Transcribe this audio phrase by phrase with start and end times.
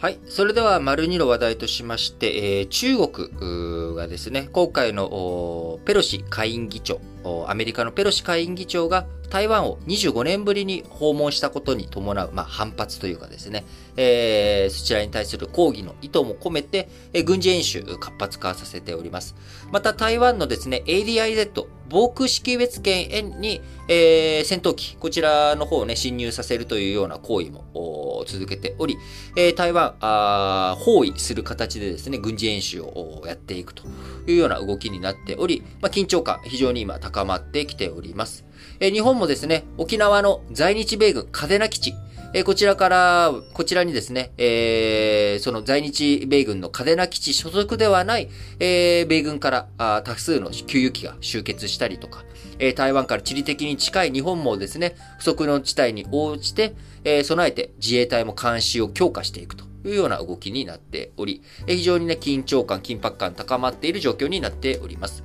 [0.00, 0.18] はい。
[0.24, 7.02] それでは、丸2の話題としまして、えー、中国がですね、今回のペロシ下院議長、
[7.46, 13.64] アメリカのペロシ下院議長が台湾を25年ぶりに訪問したことに伴う、まあ、反発というかですね、
[13.96, 19.34] えー、そちらに対する抗議の意図も込めて、えー、軍事演習活発化させております。
[19.70, 28.96] また台湾のですね、ADIZ、防空識別圏に、えー、戦闘機、こちらの方をね、侵入させるというような行為も続けており、
[29.36, 33.84] えー、台湾あ、包囲する形でですね、軍事演習をやっていくと
[34.26, 38.49] いうような動きになっており、まあ、緊張感非常に今高まってきております。
[38.82, 41.94] え、日本もですね、沖縄の在日米軍嘉手納基地、
[42.32, 52.24] え、こちらから、こちらにですね、えー、その在日米軍の嘉手納基地所属ではない、えー、米軍からあ多数の給油機が集結したりとか、
[52.58, 65.22] えー、台湾から地理的に近い日本もですね、不測の地帯に応じて、えー、備えて自衛隊も監視を強化していくというような動きになっており、えー、非常にね、緊張感、緊迫感高まっている状況になっております。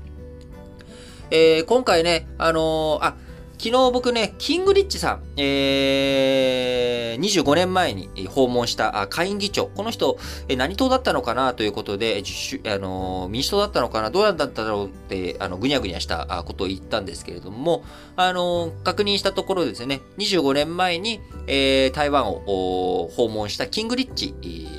[1.31, 3.16] えー、今回ね、あのー、あ、
[3.58, 10.17] 昨日僕ね、キングリッチさん、えー、25年前に訪問した下院議長、この人、
[10.58, 12.22] 何党だったのかなということで、
[12.66, 14.09] あの民主党だったのかな？
[14.09, 17.84] どうなんだったろうって、あの、ぐにゃぐにゃしたことを言ったんですけれども、
[18.16, 24.36] あの確認したところですね、25年前に、えー、台湾を訪問したキングリッチ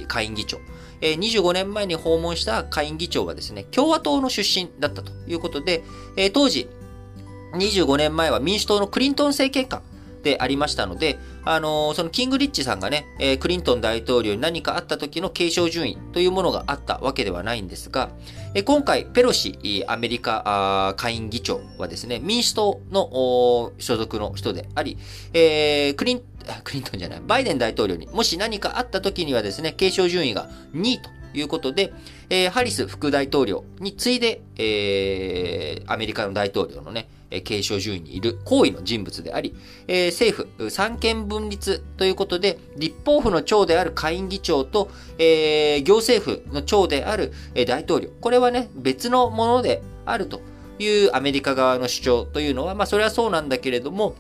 [0.07, 0.59] 下院議長、
[1.01, 5.83] 25年前に訪問した下院議長はですね、共和党の出身だったということで、
[6.33, 6.69] 当時、
[7.57, 9.83] 25年前は民主党のクリントン政権下
[10.27, 18.11] でありましたので、あのー、そのキングリッチさんがね、えー、クリントン大統領に何かあった時の継承順位というものがあったわけではないんですが、
[18.55, 24.99] えー、今回、ペロシアメリカ下院議長はですね、民主党の所属の人であり、
[25.33, 26.23] えー、クリン、
[26.65, 31.11] クリントンじゃない、バイデン大統領にもし何かあった時にはですね、継承順位が2位と。
[31.39, 31.93] いうことで、
[32.31, 37.09] えー、ハリス副大統領に次いで、えー、アメリカの大統領のね、
[37.45, 39.55] 継承順位にいる行為の人物であり、
[39.89, 47.33] えー、政府三権分立ということで、立法府の長である下院議長と、えー、行政府の長である
[47.67, 48.11] 大統領。
[48.21, 50.41] これはね、別のものであると
[50.79, 54.15] いうアメリカ側の主張というのは、まあそれはそうなんだけれども、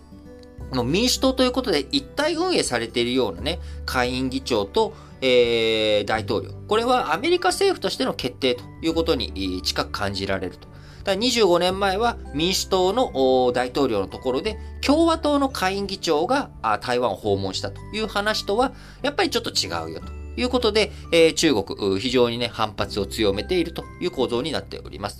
[0.84, 6.52] 民主党ということで一体運営されているようなね、下院議長と、えー、大統領。
[6.68, 10.68] これはアメリカ政府としての決定ということに近く感じられると。
[11.06, 16.50] だ25年前は民主党の大統領のところで共和党の下院議長が
[16.80, 18.72] 台湾を訪問したという話とは
[19.02, 25.18] やっぱりちょっと違うよということで、えー、中国非常にね反発を強めているという構造になっております。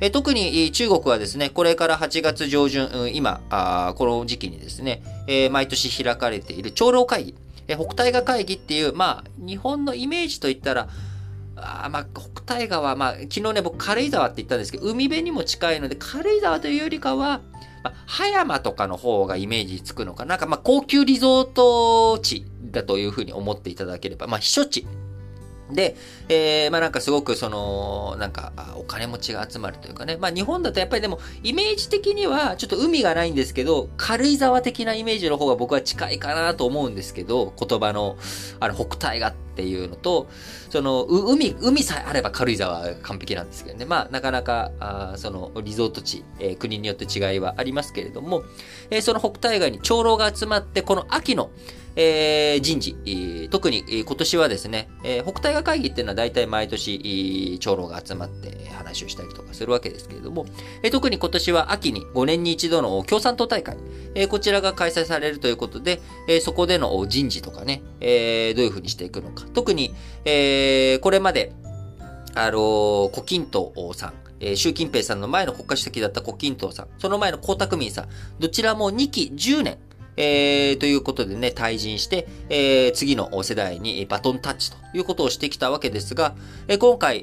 [0.00, 7.34] え特に中国はですね、これから8月上旬、今、あこの時期にですね、え、毎年開かれている長老会議、
[7.68, 10.88] え北大河会議っていう、まあ、日本のイメージといったら、
[11.56, 17.40] あまあ、北大川、まあ、昨日ね、僕、軽井沢って言ったんですけど、海辺にも近いので、軽井沢というよりかは、
[17.82, 20.30] まあ、葉山とかの方がイメージつくのかな。
[20.30, 24.86] なんか、まあ、高級リゾート地だというふうに思っていただければ、まあ、避暑地
[25.70, 25.96] で、
[26.28, 30.16] えー、まあなんかすごくその、なんか、お金持ちが集まるというかね。
[30.16, 38.16] まあ日本だとやっぱりでも、イメージ的には、ちょっと海がないんですけど、軽井沢的なイメージの方が僕は近いかなと思うんですけど、言葉の、
[38.60, 40.28] あの、北大がっていうのと、
[40.70, 43.86] その、海、海さえあれば軽井沢は完璧なんですけどね。
[43.86, 48.44] まあなかなか、あその、リゾート地、えー、国によって違いはありますけれども、
[48.90, 51.50] えー、その北大河に長老が集まって、この秋の、
[51.96, 60.46] えー、人事、特に今年はですね、えー、北大河会議っていうのは大体毎年、長老が集まって話をしたりとかするわけですけれども、
[60.82, 63.76] えー、特に今年は秋に5年に一度の共産党大会、
[64.14, 69.46] えー、こちらが開催されるということで、えー、そこでの人事とかね、えー、どういうふうにしていくのか。
[69.54, 71.52] 特に、えー、これまで、
[72.34, 78.08] あのー、胡錦涛さん、えー、習近平さんの前の国家主席だった胡錦涛さん、その前の江沢民さん、
[78.38, 79.78] どちらも2期10年、
[80.16, 86.34] えー、ということでね、退陣して、えー、次の世代にバトンタッチということをしてきたわけですが、
[86.68, 87.20] えー、今回、え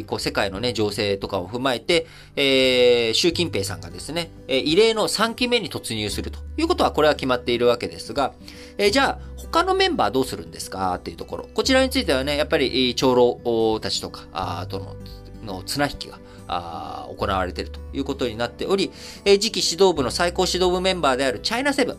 [0.00, 8.32] ー、こう世界のね、情勢とかを踏まえて、えー、習近平さんがですね、えー、異例の3期目に突入するということは、これは決まっているわけですが、
[8.78, 10.94] えー、じゃあ、他のメンバーどうするんですか？
[10.94, 11.48] っていうところ。
[11.54, 14.96] こちらについてはね、やっぱり、長老たちとか、あとの、
[15.44, 18.90] の綱引きがあ行われているということになっており、
[19.24, 21.96] えー、次期指導部の最高指導部メンバーであるチャイナセブン。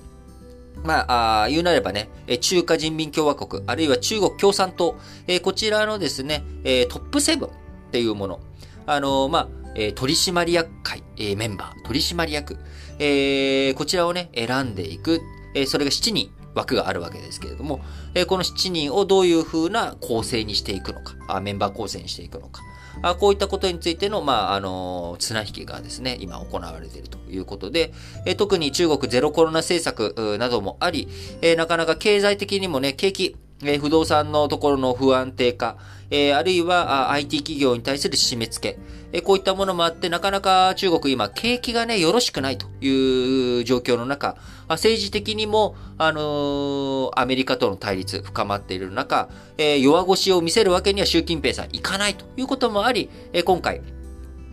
[0.83, 2.07] まあ、あ言うなればね、
[2.39, 4.95] 中華人民共和国、あるいは中国共産党、
[5.27, 7.51] えー、こちらのですね、えー、トップセブンっ
[7.91, 8.39] ていうもの。
[8.85, 12.57] あのー、まあ、え、取締役会、え、メンバー、取締役、
[12.99, 15.21] え、こちらをね、選んでいく。
[15.53, 17.79] え、それが7人枠があるわけですけれども、
[18.13, 22.61] えこの7人をどういう風な構成にしていくのか、あメンバー構成にしていくのか、
[23.01, 27.94] あこういったことについての、まあ、あの綱引きがですね、今行われているということで、
[28.25, 31.07] え特に中国ゼロコロナ政策などもあり、
[31.41, 35.77] えなかなか経済的にもね、景気、え不動産のところの不安定化、
[36.09, 38.80] えあるいは IT 企業に対する締め付け、
[39.13, 44.36] えこういったものもあって、なかなか中国今、景気がね、よろしくないという状況の中、
[44.68, 53.81] 政治的にも、あの、アメリカとの対立深まっている中、え、弱腰を見せるわけには習近平さんいかないということもあり、え、今回、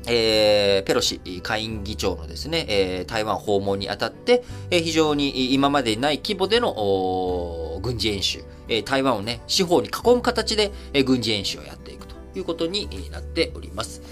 [0.06, 14.02] えー、ペロシ下院議長のですね、えー、台湾訪問にあたって、えー、非常に今までにない規模での軍事演習、え、台湾をね、四方に囲む形で、え、軍事演習をやっていくということになっております。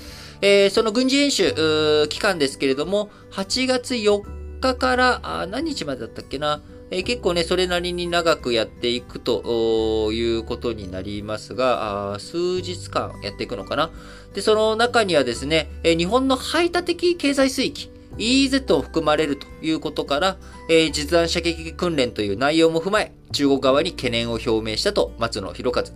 [0.40, 4.22] え、その軍事演習、期間ですけれども、8月4
[4.60, 6.60] 日から、あ何日までだったっけな、
[6.94, 13.90] え、結構ね、それなりに長くやっていくということになりますが、数日間やっていくのかな。
[14.34, 20.36] で、その中にはですね、え、日本の排他的経済水域、EEZ を含まれるということから、
[20.68, 25.92] えー、実弾射撃訓練という内容も踏まえ、中国側に懸念を表明したと、松野博一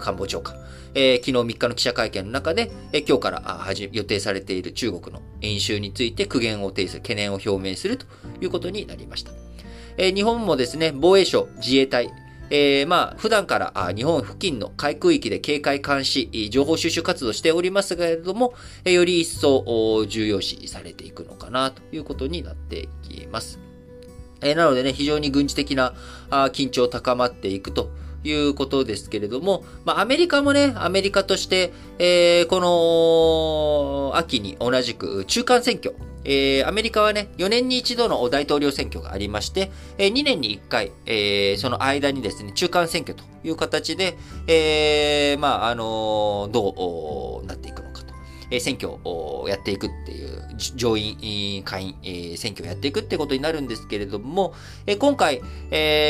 [0.00, 0.56] 官房長官、
[0.94, 8.06] えー、昨日3日の記者会見の中で、えー、今日から予定されている中国の演習について苦言を呈する、懸念を表明すると
[8.40, 9.32] いうことになりました。
[9.96, 12.10] え、日本もですね、防衛省、自衛隊、
[12.50, 18.54] えー、まあ、普段から日本付近の海空域で警戒監視、情報収集活動しておりますけれども、
[18.84, 23.58] より一層重要視されていくのかなということになっていきます。
[24.40, 25.94] えー、なのでね、非常に軍事的な
[26.30, 27.90] 緊張高まっていくと
[28.24, 32.60] いうことですけれども、まあ、アメリカもね、アメリカとして、えー、こ
[34.12, 35.94] の秋に同じく中間選挙、
[36.24, 47.79] えー、アメリカはね、4年に一度の大統領選挙がありまして、えー、2年に1回、えー、その間にですね、中間選挙という形で、えー、まあ、あのー、どうなっていくか。
[48.50, 50.40] え選挙をやっていくっていう、
[50.76, 51.94] 上院、下院、
[52.36, 54.54] 選挙をやっていくってことになるんですけれども、
[54.98, 55.40] 今回、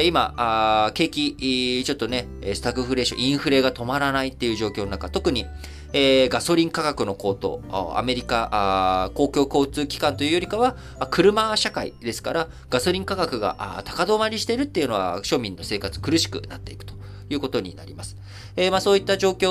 [0.04, 5.46] 今、景気、ちょっとね、スタグフレーション、インフレが止まらないっていう状況の中、特に、
[5.92, 7.62] えー、ガソリン価格の高騰、
[7.96, 10.76] アメリカ公共交通機関というよりかは、
[11.10, 16.94] 車社会ですから、ガソリン価格が高止まりしているっていうのは、庶民の生活苦しくなっていくと
[17.28, 18.16] いうことになります。
[18.56, 19.50] えー、まあ、そういった状況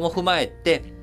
[0.00, 0.99] も踏まえて、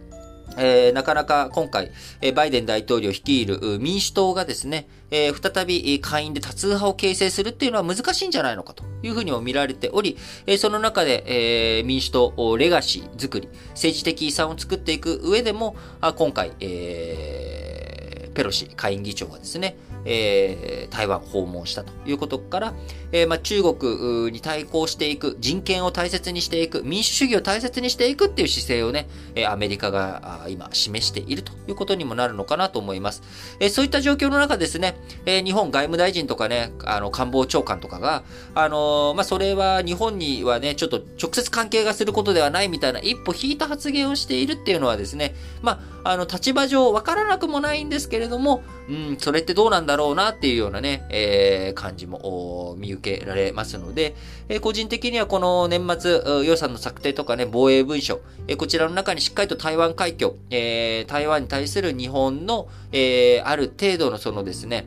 [0.58, 22.74] えー、なかなか今回、え、バイデン大統領率いる民主党がですね、えー、再び下院で多数派を形成するっていうのは難しいんじゃないのかというふうにも見られており、え、その中で、え、民主党をレガシー作り、政治的遺産を作っていく上でも、あ今回、え、ペロシ下院議長がですね、えー、台湾訪問したということから、
[23.12, 29.08] えー、まあ、中国に対抗していく、人権を大切にしていく、民主主義を大切にしていくっていう姿勢をね、
[29.48, 33.22] アメリカが今示しているということにもなるのかなと思います。
[33.60, 38.24] えそういった状況の中ですね、え日本外務大臣とかね、あの官房長官とかが、
[38.56, 54.16] あのまあ、それは日本にはね、ちょっと直接関係がすることではないみたいな一歩引いた発言をしているっていうのはですね、まあ、あの立場上わからなくもないんですけれども、うん、それってどうなんだだろうなっていうようなね、えー、感じも見受けられますので、
[54.50, 64.86] えー、個人的にはこの年末予算の策定とかね、防衛文書、えー、こちらの中にしっかりと台湾海峡、えー、台湾に対する日本の、えー、ある程度のそのですね、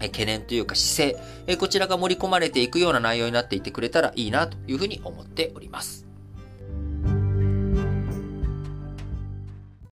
[0.00, 6.09] 懸念というか姿勢、こちらが盛り込まれていくような内容になっていてくれたらいいなというふうに思っております。